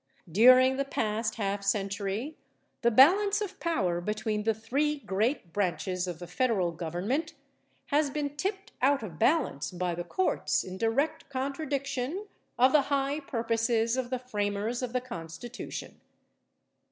[0.31, 2.35] During the past half century
[2.81, 7.35] the balance of power between the three great branches of the federal government,
[7.93, 12.25] has been tipped out of balance by the courts in direct contradiction
[12.57, 16.01] of the high purposes of the framers of the Constitution.